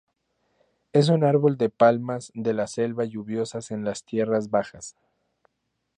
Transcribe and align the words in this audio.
Es 0.93 1.09
un 1.09 1.23
árbol 1.23 1.57
de 1.59 1.69
palmas 1.69 2.31
de 2.33 2.55
las 2.55 2.71
selva 2.71 3.05
lluviosas 3.05 3.69
en 3.69 3.83
las 3.85 4.03
tierras 4.03 4.49
bajas. 4.49 4.95